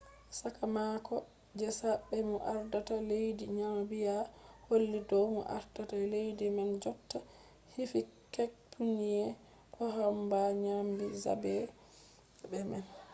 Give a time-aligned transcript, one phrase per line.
[0.39, 1.15] sakamako
[1.59, 4.15] je zaɓe mo ardata leddi namibiya
[4.67, 7.17] holli dow mo ardata leddi man jotta
[7.73, 9.21] hifikepunye
[9.73, 11.53] pohamba nyami zaɓe
[12.71, 12.85] man